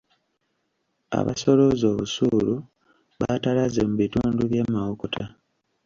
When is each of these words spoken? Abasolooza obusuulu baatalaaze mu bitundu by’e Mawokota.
Abasolooza 1.19 1.85
obusuulu 1.93 2.55
baatalaaze 3.19 3.81
mu 3.89 3.95
bitundu 4.01 4.41
by’e 4.49 4.63
Mawokota. 4.73 5.25